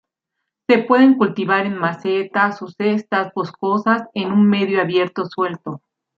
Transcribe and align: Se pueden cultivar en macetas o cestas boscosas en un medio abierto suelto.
Se 0.67 0.79
pueden 0.79 1.13
cultivar 1.13 1.67
en 1.67 1.77
macetas 1.77 2.59
o 2.63 2.67
cestas 2.69 3.31
boscosas 3.35 4.07
en 4.15 4.31
un 4.31 4.49
medio 4.49 4.81
abierto 4.81 5.25
suelto. 5.27 5.83